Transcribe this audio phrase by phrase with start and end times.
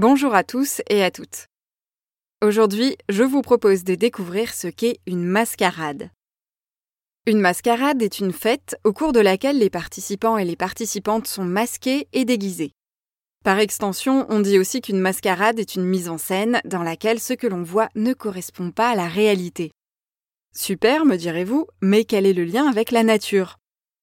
[0.00, 1.48] Bonjour à tous et à toutes.
[2.40, 6.10] Aujourd'hui, je vous propose de découvrir ce qu'est une mascarade.
[7.26, 11.42] Une mascarade est une fête au cours de laquelle les participants et les participantes sont
[11.42, 12.70] masqués et déguisés.
[13.44, 17.32] Par extension, on dit aussi qu'une mascarade est une mise en scène dans laquelle ce
[17.32, 19.72] que l'on voit ne correspond pas à la réalité.
[20.54, 23.56] Super, me direz-vous, mais quel est le lien avec la nature?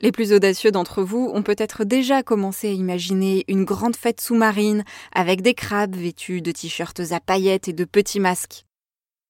[0.00, 4.84] Les plus audacieux d'entre vous ont peut-être déjà commencé à imaginer une grande fête sous-marine
[5.12, 8.64] avec des crabes vêtus de t-shirts à paillettes et de petits masques.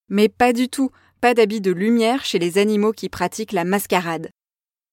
[0.09, 4.29] Mais pas du tout, pas d'habits de lumière chez les animaux qui pratiquent la mascarade.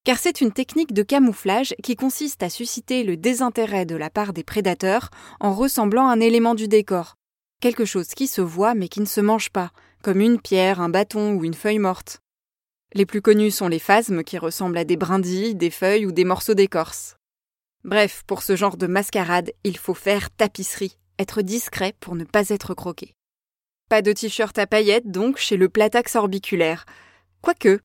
[0.05, 4.33] Car c'est une technique de camouflage qui consiste à susciter le désintérêt de la part
[4.33, 5.11] des prédateurs
[5.41, 7.17] en ressemblant à un élément du décor,
[7.61, 9.71] quelque chose qui se voit mais qui ne se mange pas,
[10.03, 12.21] comme une pierre, un bâton ou une feuille morte.
[12.95, 16.25] Les plus connus sont les phasmes qui ressemblent à des brindilles, des feuilles ou des
[16.25, 17.17] morceaux d'écorce.
[17.85, 22.49] Bref, pour ce genre de mascarade, il faut faire tapisserie, être discret pour ne pas
[22.49, 23.15] être croqué.
[23.91, 26.87] Pas de t-shirt à paillettes donc chez le platax orbiculaire.
[27.43, 27.81] Quoique.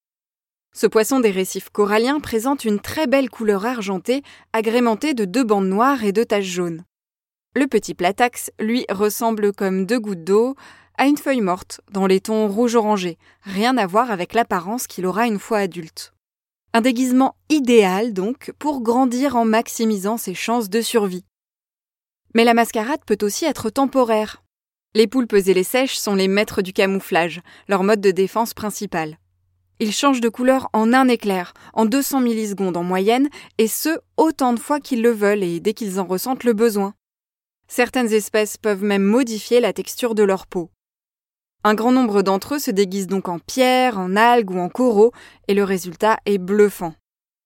[0.73, 4.23] Ce poisson des récifs coralliens présente une très belle couleur argentée,
[4.54, 6.84] agrémentée de deux bandes noires et deux taches jaunes.
[7.56, 10.56] Le petit platax, lui, ressemble comme deux gouttes d'eau
[10.97, 15.27] à une feuille morte, dans les tons rouge-orangé, rien à voir avec l'apparence qu'il aura
[15.27, 16.13] une fois adulte.
[16.73, 21.25] Un déguisement idéal, donc, pour grandir en maximisant ses chances de survie.
[22.36, 24.44] Mais la mascarade peut aussi être temporaire.
[24.95, 29.17] Les poulpes et les sèches sont les maîtres du camouflage, leur mode de défense principal.
[29.80, 34.53] Ils changent de couleur en un éclair, en 200 millisecondes en moyenne, et ce, autant
[34.53, 36.94] de fois qu'ils le veulent et dès qu'ils en ressentent le besoin.
[37.67, 40.69] Certaines espèces peuvent même modifier la texture de leur peau.
[41.66, 45.14] Un grand nombre d'entre eux se déguisent donc en pierre, en algues ou en coraux,
[45.47, 46.94] et le résultat est bluffant.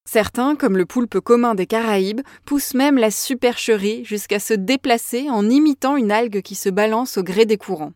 [0.10, 5.50] Certains, comme le poulpe commun des Caraïbes, poussent même la supercherie jusqu'à se déplacer en
[5.50, 7.94] imitant une algue qui se balance au gré des courants.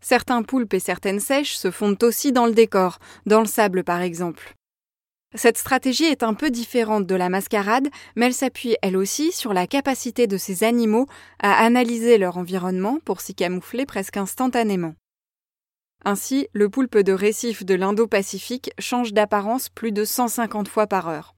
[0.00, 4.02] Certains poulpes et certaines sèches se fondent aussi dans le décor, dans le sable par
[4.02, 4.54] exemple.
[5.34, 9.52] Cette stratégie est un peu différente de la mascarade, mais elle s'appuie elle aussi sur
[9.52, 11.06] la capacité de ces animaux
[11.42, 14.94] à analyser leur environnement pour s'y camoufler presque instantanément.
[16.08, 21.34] Ainsi, le poulpe de récif de l'Indo-Pacifique change d'apparence plus de 150 fois par heure.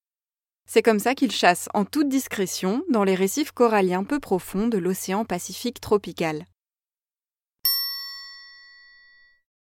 [0.69, 4.77] C'est comme ça qu'il chasse en toute discrétion dans les récifs coralliens peu profonds de
[4.77, 6.45] l'océan Pacifique tropical.